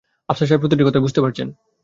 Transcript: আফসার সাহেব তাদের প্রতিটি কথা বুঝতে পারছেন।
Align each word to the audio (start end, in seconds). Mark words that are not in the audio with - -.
আফসার 0.29 0.47
সাহেব 0.47 0.59
তাদের 0.59 0.69
প্রতিটি 0.69 0.83
কথা 0.87 0.99
বুঝতে 0.99 1.19
পারছেন। 1.21 1.47